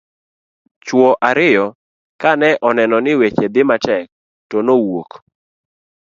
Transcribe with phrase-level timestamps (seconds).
[0.85, 1.77] chuwo ariyo ka
[2.21, 4.05] kane oneno ni weche dhi matek
[4.49, 5.09] to nowuok